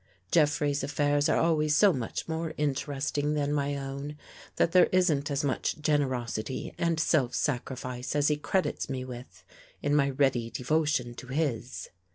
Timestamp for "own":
3.77-4.17